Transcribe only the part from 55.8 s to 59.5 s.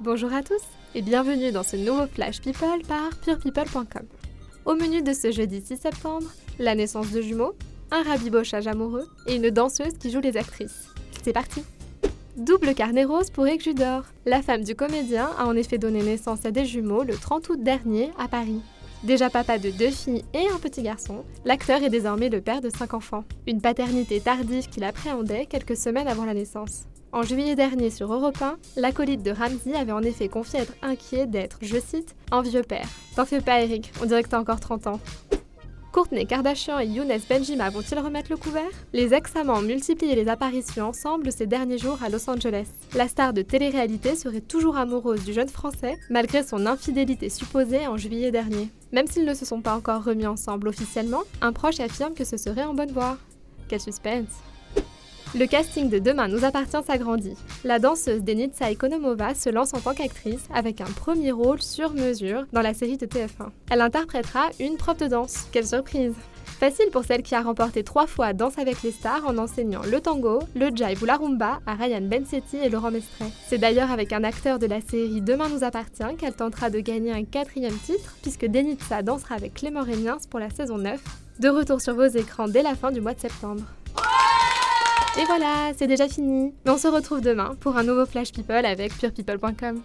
de Demain nous appartient s'agrandit. La danseuse Denitsa Ekonomova se